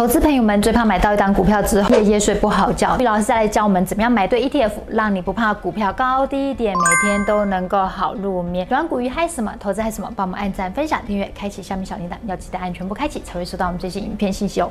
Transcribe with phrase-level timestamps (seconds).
[0.00, 2.96] 投资朋友们最怕买到一档股票之后夜夜睡不好觉。
[2.98, 8.66] 玉老师再来教我们怎么样买对 ETF，让你不怕股票高低点，每天都能够好入眠。
[8.66, 9.52] 喜欢股鱼嗨什么？
[9.60, 10.10] 投资嗨什么？
[10.16, 14.70] 帮我们按赞、分享、订阅、开启下面小铃铛，要记得按全部开启，才会收到我们最新影片信息哦。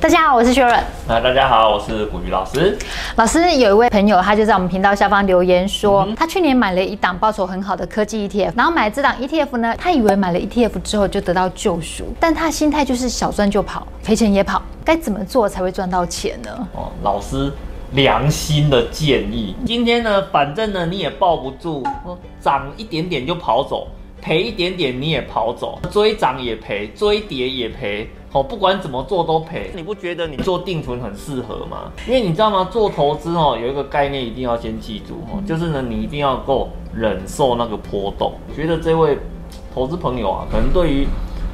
[0.00, 0.74] 大家好，我是薛润。
[1.06, 2.74] 那大家好，我是股鱼老师。
[3.16, 16.68] 老师有一位朋友，他就在我们频道下方留言说，嗯、他去年买了一档报酬很好的科技 ETF，然后买了这档 ETF 呢，他以为买了 ETF 之后就得到救赎，但他心态就是小赚就跑，赔钱也跑，该怎么做才会赚到钱呢？
[16.72, 17.52] 哦，老师
[17.92, 21.84] 良心的建议，今天呢，反正呢你也抱不住，
[22.40, 23.86] 涨一点点就跑走，
[24.20, 28.08] 赔一点点你也跑走，追涨也赔，追跌也赔。
[28.32, 31.90] 哦，不管怎么做都赔，你不觉得你做定存很适合吗？
[32.06, 32.68] 因为你知道吗？
[32.70, 38.32] 做投资哦，有一个概念一定要先记住哦，就是呢，你一定要够忍受那个波动。
[38.54, 39.18] 觉得这位
[39.74, 41.06] 投资朋友啊，可能对于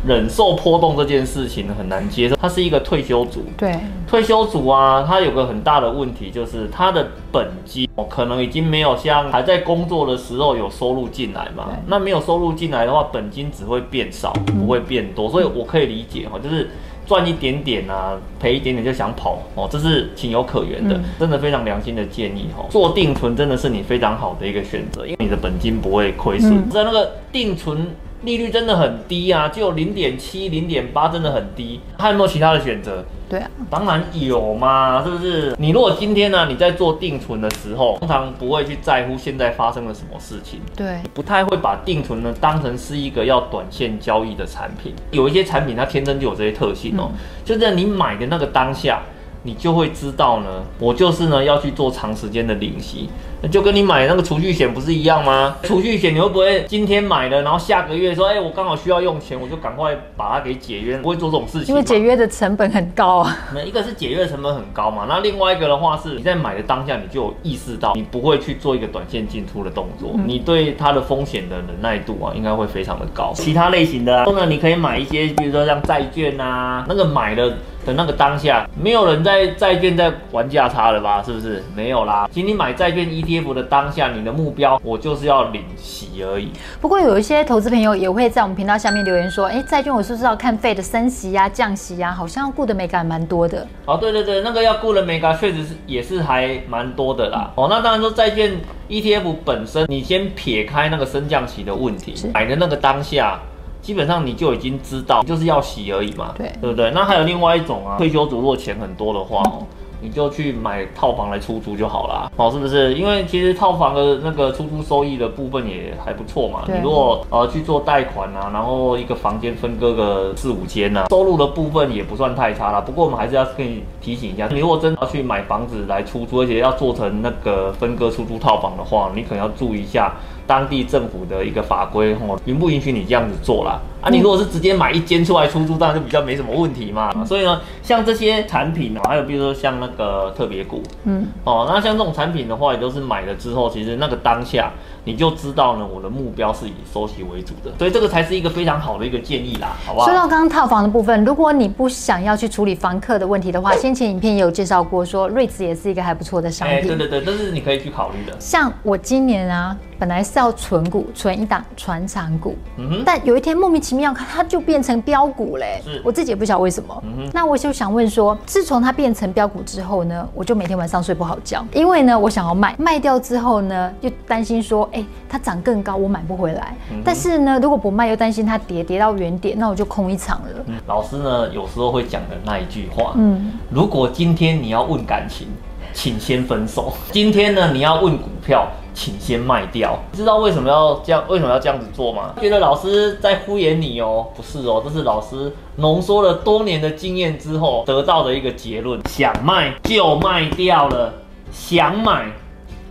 [0.06, 2.36] 忍受波动这件事情很难接受。
[2.36, 11.68] 他是一个退休族，对，退休族啊，他有个很大的问题就是他的本金哦，可能已经没有像还在工作的时候有收入进来嘛。
[11.86, 15.28] 那没有收入进来的话，本金只会变少，不会变多。
[15.28, 16.68] 所以我可以理解哈，就是。
[17.08, 22.66] 赚一点点啊，赔一点点就想跑哦，这是情有可原的，真的非常良心的建议哦。
[22.68, 26.68] 做定存真的是你非常好的一个选择，因为你的本金不会亏损。
[26.68, 27.86] 在那个定存。
[28.22, 31.80] 利率真的很低啊，就零点七、零点八，真的很低。
[31.98, 33.04] 还有没有其他的选择？
[33.28, 35.54] 对啊，当然有嘛，是不是？
[35.58, 44.94] 你如果今天呢、啊，你在做定存的时候，通常不会去在乎现在发生了什么事情，对，不太会把定存呢当成是一个要短线交易的产品。
[45.10, 49.02] 有一些产品它天生就有这些特性哦，嗯、就在你买的那个当下。
[49.42, 53.08] 你就会知道呢，我就是呢要去做长时间的领息，
[53.50, 55.56] 就跟你买那个储蓄险不是一样吗？
[55.62, 61.68] 储蓄险你会不会今天买了，然后下个月说，哎、欸，我刚好需要用钱，我就赶快把它给解约，不会做这种事情。
[61.68, 63.36] 因为解约的成本很高啊。
[63.54, 73.32] 那一个是解约的成本很高嘛，那另外一个的话是你在买的当下你就有意识到，你不会去做一个短线进出的动作，嗯、你对它的风险的忍耐度啊，应该会非常的高。
[73.34, 77.54] 其他类型的，啊，呢，你可以买一些，比如说像债券啊，那个买的。
[77.86, 81.22] 的那个当下，没有人在债券在玩价差了吧？
[81.24, 81.62] 是不是？
[81.72, 82.28] 没有啦。
[82.32, 86.50] 请你买债券 ETF 的当下，你的目标我就是要领息而已。
[86.80, 92.12] 不过有一些投资朋友也会在我们频道下面留言说，哎，债券我是不是要看 Fed 的升息呀、啊、降息呀、啊？
[92.12, 93.66] 好像顾的美感蛮多的。
[93.84, 97.50] 哦，对对对，那个要顾的美感确实是也是还蛮多的啦。
[97.56, 98.52] 哦，那当然说债券
[98.88, 103.40] ETF 本身，你先撇开那个升降息的问题，是买的那个当下。
[103.82, 106.90] 基本上你就已经知道，就是要洗而已嘛，对，对不对？
[106.90, 109.62] 那还有另外一种啊，退休族如果钱很多的话哦。
[110.00, 112.94] 你就去买套房来出租就好了，哦，是不是？
[112.94, 116.62] 因为其实套房的那个出租收益的部分也还不错嘛。
[116.66, 122.80] 你如果呃去做贷款啊，然后一个房间分割个四五间呐，收入的部分也不算太差啦。
[122.80, 130.12] 不过我们还是要跟你提醒一下，你如果真的要去买房子来出租，而且要做成那个分割出租套房的话，你可能要注意一下
[130.46, 133.80] 当地政府的一个法规，哦，允不允许你这样子做啦？
[134.00, 137.10] 啊，你如果是直接买一间出来出租，当然就比较没什么问题嘛。
[137.16, 144.70] 嗯、所以呢，像这些产品啊，还有比如说像那个特别股，嗯，哦，那像这种产品的话，也都是买了之后，其实那个当下
[145.04, 150.06] 你就知道呢，我的目标是以收息为主的，所以这个才是一个非常好的一个建议啦，好不好？
[150.06, 156.86] 说到刚刚套房的部分，如果你不想要去处理房客的问题的话，先前影片也有介绍过，说 REITs 也是一个还不错的商品。
[156.86, 158.36] 对对对，这是你可以去考虑的。
[158.38, 159.76] 像我今年啊。
[159.98, 162.56] 本来是要存股，存一档传产股，
[163.04, 165.80] 但有一天莫名其妙，它就变成标股嘞。
[165.84, 167.02] 是，我自己也不晓得为什么。
[167.32, 176.74] 那我就想问说，自从它变成标股之后呢，我就每天晚上睡不好觉，因为呢，我想要卖，卖掉之后呢，又担心说，哎、欸，它涨更高，我买不回来。
[176.90, 180.48] 嗯、但是呢，如果不卖，又担心它跌，跌到原点，那我就空一场了。
[180.66, 185.48] 嗯、老师呢，有时候会讲的那一句话，嗯，如果今天你要问感情，
[185.96, 186.92] 请先分手。
[187.10, 188.68] 今天呢，你要问股票。
[188.98, 191.22] 请先卖掉，知道为什么要这样？
[191.28, 192.32] 为什么要这样子做吗？
[192.40, 194.28] 觉得老师在敷衍你哦？
[194.34, 198.98] 不是哦，这是老师浓缩了多年的经验之后得到的一个结论。
[199.06, 201.12] 想卖就卖掉了，
[201.52, 202.32] 想买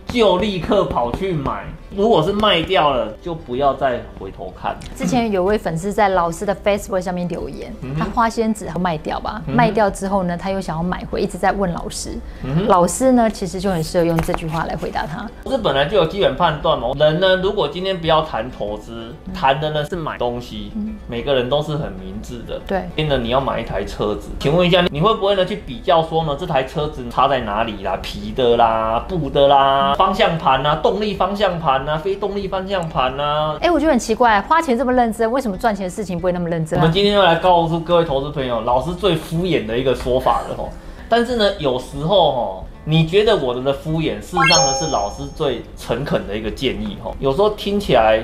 [0.06, 1.64] 就立刻跑去买。
[1.94, 4.76] 如果是卖掉了，就不要再回头看。
[4.96, 12.18] 之前有位粉丝在老师的 Facebook 上面留言，嗯、他花仙子卖掉吧，嗯、卖掉之后呢，他又想要买回，一直在问老师。
[12.44, 15.28] 嗯、老师呢，其实就很适合用这句话来回答他。
[15.44, 16.88] 这本来就有基本判断嘛。
[16.96, 22.60] 人呢，如果今天不要谈投资，谈的呢是买东西，嗯、每个人都是很明智的。
[22.66, 27.96] 对，今天呢你要买一台车子，请问一下，你会不会呢去比较说呢这台车子差在哪里啦？
[28.02, 31.76] 皮的啦，布的啦，方向盘啊，动力方向盘。
[31.86, 33.56] 盘啊，非动力方向盘啊。
[33.60, 36.78] 哎、欸，我觉得很奇怪，花钱这么认真，为什么赚钱的事情不会那么认真？
[36.78, 40.68] 我们今天要来告诉各位投资朋友，老师最敷衍的一个说法了吼。
[41.08, 47.14] 但是呢，有时候吼，你觉得我的的敷衍，事实上呢是老师最诚恳的一个建议吼。
[47.20, 48.20] 有时候听起来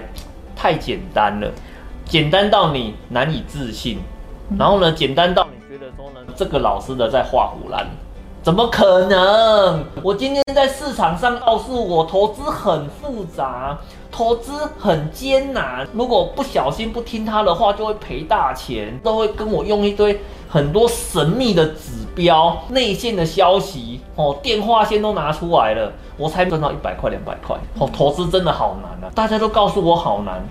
[0.56, 1.48] 太简单了，
[2.04, 3.98] 简单到你难以置信，
[4.58, 7.86] 然后呢，简单到你觉得说呢，这个老师的在画虎烂。
[8.42, 9.84] 怎么可能？
[10.02, 13.78] 我今天在市场上告诉我，投资很复杂，
[14.10, 15.86] 投资很艰难。
[15.92, 18.98] 如果不小心不听他的话，就会赔大钱。
[19.04, 27.56] 都会跟我用一堆很多神秘的指标、内线的消息哦，电话线都拿出来了，我才赚到一百块、两百块。
[27.78, 29.12] 哦，投资真的好难啊！
[29.14, 30.44] 大家都告诉我好难。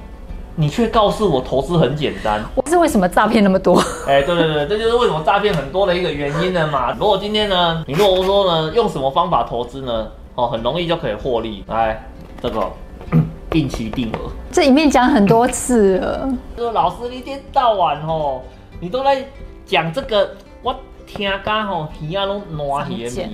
[0.61, 3.79] 你却告诉我投资很简单，我是为什么诈骗那么多？
[4.05, 6.91] 哎、欸，对对对，这就是为什么诈骗很多的一个原因了嘛。
[6.91, 10.07] 如果今天呢，你如果说呢，用什么方法投资呢？
[10.35, 11.63] 哦，很容易就可以获利。
[11.67, 12.07] 来，
[12.39, 12.69] 这个
[13.49, 16.29] 定期定额，这里面讲很多次了。
[16.55, 18.39] 说老师一天到晚哦，
[18.79, 19.25] 你都在
[19.65, 20.29] 讲这个
[20.61, 20.75] 我。
[21.13, 23.29] 听讲吼，皮啊拢烂去的物件，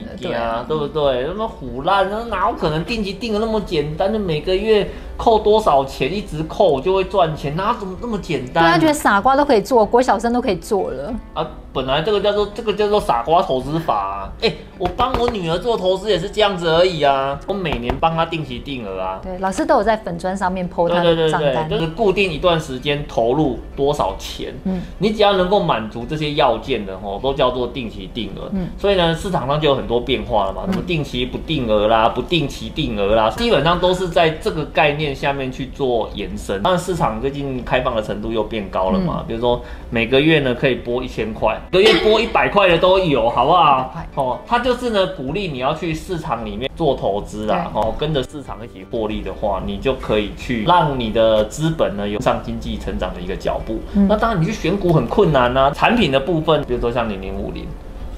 [0.67, 1.25] 对不对？
[1.27, 4.11] 那么唬烂，那哪有可能定期定额那么简单？
[4.11, 7.55] 就每个月扣多少钱，一直扣就会赚钱？
[7.55, 8.63] 那怎么那么简单？
[8.63, 11.45] 对啊，觉得傻瓜都可以做，国小生都可以做了啊！
[11.73, 14.31] 本来这个叫做这个叫做傻瓜投资法啊！
[14.41, 17.39] 哎、欸，我帮我女儿做投资也是这样子而已啊！
[17.45, 19.19] 我每年帮她定期定额啊。
[19.21, 24.55] 对，老师都有在粉砖上面 po 她的账单，对对对对，就是固定一段时间投入多少钱。
[24.63, 28.49] 嗯，你只要能够满足这些要件的哦，都叫做定期定额。
[28.53, 36.61] 嗯，所以呢，市场上就有很多变化了嘛，什么定期不定额啦，不定期定额啦，基本上都是在这个概念下面去做延伸。
[36.63, 41.59] 当然，市场最近开放的程度又变高了嘛，比如说每个月呢可以拨一千块。
[41.71, 43.93] 一个月拨一百块的都有，好不好？
[44.15, 53.79] 哦，他就是呢，鼓励你要去市场里面做投资啦，哦，跟着市场一起获利的话，你就可以去让你的资本呢有上经济成长的一个脚步。
[53.93, 55.71] 嗯、那当然，你去选股很困难啊。
[55.71, 57.65] 产品的部分，比如说像零零五零，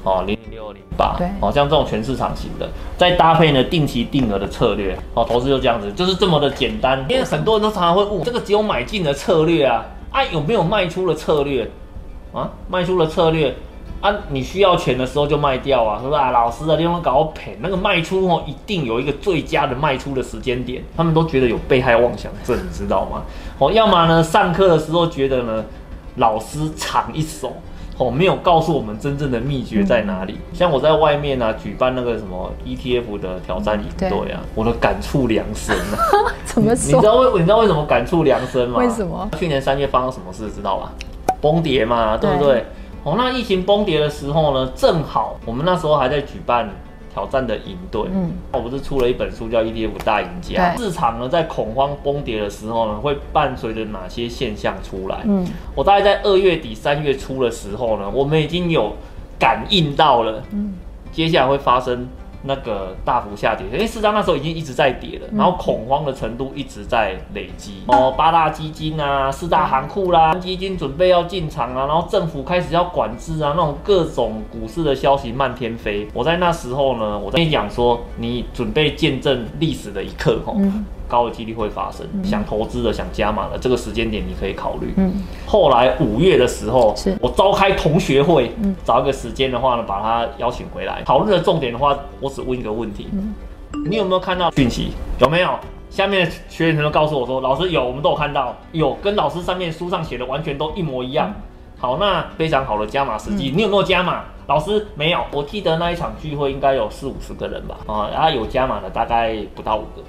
[0.04, 7.00] 哦，零零六零八，对，哦，像这种全市场型的，再搭配呢定期定额的策略，哦，投资就这样子，就是这么的简单。
[7.08, 11.70] 因为很多人都常常会问，这个只有买进的策略啊，啊，有没有卖出的策略？
[12.34, 13.56] 啊，卖出的策略
[14.02, 16.30] 啊，你需要钱的时候就卖掉啊，是不是啊？
[16.32, 20.84] 老师啊，你用搞赔，那个卖出哦，一定有一个最佳的卖出的时间点。
[20.98, 23.24] 他们都觉得有被害妄想症，你知道吗？
[23.60, 25.64] 哦，要么呢，上课的时候觉得呢，
[26.18, 27.54] 老师藏一手，
[28.00, 30.40] 哦，没有告诉我们真正的秘诀在哪里。
[30.54, 36.00] 像我在外面啊，举办那个什么 ETF 的挑战营队啊，我的感触良深啊。
[36.46, 36.96] 怎么说？
[36.96, 38.80] 你知道为你知道为什么感触良深吗？
[38.80, 39.30] 为什么？
[39.38, 40.92] 去年三月发生什么事，知道吧？
[41.42, 42.54] 崩跌嘛，对不对？
[42.54, 42.66] 对
[43.04, 46.70] 哦，那疫情崩跌的时候呢，正好我们那时候还在举办
[47.20, 50.74] 挑战的营队，嗯，我不是出了一本书叫《ETF 大赢家》。
[50.78, 55.18] 市场呢在恐慌崩跌的时候呢，会伴随着哪些现象出来？
[55.26, 55.46] 嗯，
[55.76, 58.94] 我大概在二月底三月初的时候呢，我们已经有
[59.38, 60.76] 感应到了，嗯，
[61.12, 62.08] 接下来会发生。
[62.44, 67.84] 那个大幅下跌，因为市场那时候已经一直在跌了，然后恐慌的程度一直在累积。
[67.88, 76.08] 哦，八大基金啊，四大行库啦，基金准备要进场啊，然后政府开始要管制啊，那种各种股市的消息漫天飞。
[76.14, 80.56] 我在那时候呢，我在跟你讲说，你准备见证历史的一刻，吼。
[81.10, 84.94] 高的几率会发生，嗯、想投资的、想加码的，这个时间点你可以考虑。
[84.96, 85.12] 嗯，
[85.46, 93.34] 后来五月的时候，是我召开同学会，嗯、找一个时间的话呢，把他邀请回来讨论的重点的话，我只问一个问题：嗯、
[93.90, 94.92] 你有没有看到讯息？
[95.20, 95.50] 有没有？
[95.90, 101.34] 下面的学员都告诉我说，老师有，我们都有看到，有跟老师上面书上写的完全都一模一样。
[101.36, 101.42] 嗯、
[101.80, 104.22] 好，那非常好的加码时机，嗯、你有没有加码？
[104.46, 107.78] 老师没有，我记得那一场聚会应该有四五十个人吧？
[107.88, 110.04] 啊，然后有加码的大概不到五个。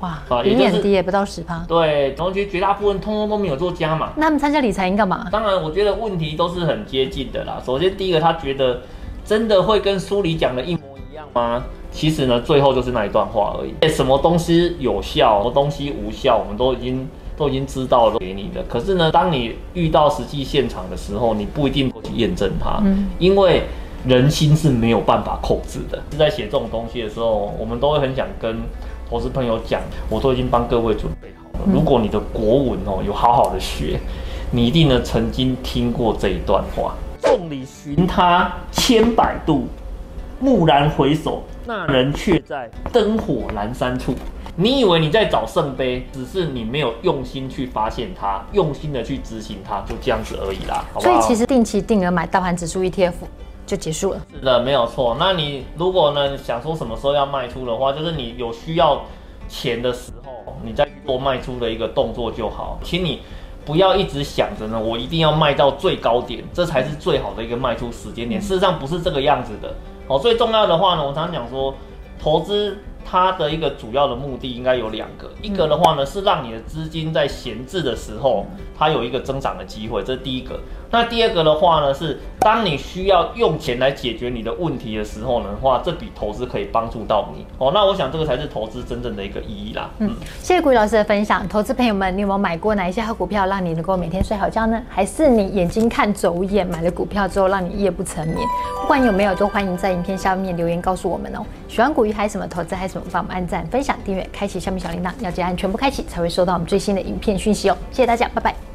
[0.00, 1.64] 哇，比你很低也不到十趴。
[1.66, 4.12] 对，同学绝大部分通通都没有做加码。
[4.16, 5.26] 那他们参加理财营干嘛？
[5.32, 7.60] 当然，我觉得问题都是很接近的啦。
[7.66, 8.82] 首先，第一个，他觉得
[9.24, 11.64] 真的会跟书里讲的一模一样吗？
[11.90, 13.88] 其实呢，最后就是那一段话而已。
[13.88, 18.62] 什么东西有效，什么东西无效，我们都已经都已经知道了给你的。
[18.68, 23.64] 可是呢，当你遇到实际现场的时候，你不一定会去验证它，嗯，因为
[24.06, 26.00] 人心是没有办法控制的。
[26.12, 28.56] 是在写这种东西的时候，我们都会很想跟。
[29.08, 31.64] 投资朋友讲，我都已经帮各位准备好了。
[31.72, 33.98] 如果你的国文哦有好好的学，
[34.50, 39.66] 你一定呢曾经听过这一段话：“众里寻他千百度，
[40.40, 44.14] 蓦然回首，那人却在灯火阑珊处。”
[44.60, 50.84] 你以为你在找圣杯，只是你没有用心去发现它，用心的去执行它，就这样子而已啦。
[50.92, 51.20] 好不好？
[51.20, 53.12] 所以其实定期定额买大盘指数 ETF。
[53.68, 54.20] 就结束了。
[54.32, 55.14] 是的，没有错。
[55.20, 59.02] 那你如果呢想说什么时候要卖出的话，就是你有需要
[59.46, 63.20] 钱的时候，你再去做卖出的一个动作就好，请你
[63.66, 68.40] 不要一直想着呢，我一定要卖到最高点，这才是最好的一个卖出时间点。
[68.40, 69.74] 事实上不是这个样子的。
[70.08, 71.74] 哦，最重要的话呢，我常常讲说，
[72.18, 72.78] 投资。
[73.10, 78.44] 它的一个主要的目的应该有两个，一个的话呢是让你的资金在闲置的时候，
[78.78, 80.60] 它有一个增长的机会，这是第一个。
[80.90, 87.46] 那第二个的话呢是，当你需要用钱来解决你的问题的时候呢话，这笔投资可以帮助到你。
[87.58, 89.90] 哦，那我想这个才是投资真正的一个意义啦。
[89.98, 90.10] 嗯，
[90.42, 91.46] 谢谢股鱼老师的分享。
[91.48, 94.82] 投资朋友们，你有没有买过哪一些好股票，让你能够每天睡好觉呢？
[94.88, 98.38] 还是你眼睛看走眼，买了股票之后让你夜不成眠？
[98.80, 101.44] 不管有没有，都欢迎在影片下面留言告诉我们哦。
[101.68, 103.06] 喜欢古鱼还是什么投资还是什么？
[103.12, 107.76] 帮我们按赞、分享、订阅、开启下面小铃铛，要记得按全部开启，才会收到我们最新的影片讯息哦。
[107.92, 108.67] 谢谢大家，拜拜。